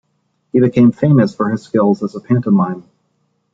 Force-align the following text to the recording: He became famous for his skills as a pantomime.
He 0.51 0.59
became 0.59 0.91
famous 0.91 1.35
for 1.35 1.51
his 1.51 1.61
skills 1.61 2.01
as 2.01 2.15
a 2.15 2.19
pantomime. 2.21 2.85